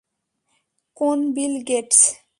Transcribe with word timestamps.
কোন 0.97 1.19
Bill 1.35 1.53
Gates? 1.67 1.99